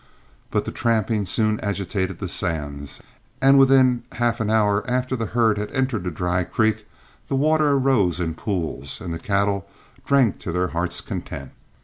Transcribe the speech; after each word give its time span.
But 0.49 0.65
the 0.65 0.71
tramping 0.71 1.27
soon 1.27 1.59
agitated 1.59 2.17
the 2.17 2.27
sands, 2.27 3.03
and 3.39 3.59
within 3.59 4.01
half 4.13 4.39
an 4.39 4.49
hour 4.49 4.83
after 4.89 5.15
the 5.15 5.27
herd 5.27 5.59
had 5.59 5.69
entered 5.73 6.05
the 6.05 6.09
dry 6.09 6.43
creek 6.43 6.87
the 7.27 7.35
water 7.35 7.69
arose 7.73 8.19
in 8.19 8.33
pools, 8.33 8.99
and 8.99 9.13
the 9.13 9.19
cattle 9.19 9.67
drank 10.03 10.39
to 10.39 10.51
their 10.51 10.69
hearts' 10.69 11.01
content. 11.01 11.51